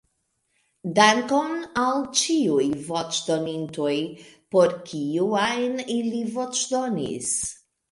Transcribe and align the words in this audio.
Dankon 0.99 1.51
al 1.81 2.01
ĉiuj 2.21 2.65
voĉdonintoj, 2.87 3.93
por 4.57 4.75
kiu 4.89 5.31
ajn 5.45 5.87
ili 6.01 6.27
voĉdonis. 6.41 7.33